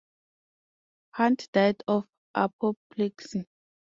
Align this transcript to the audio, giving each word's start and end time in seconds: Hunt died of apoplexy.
Hunt 1.15 1.47
died 1.51 1.83
of 1.87 2.07
apoplexy. 2.33 3.45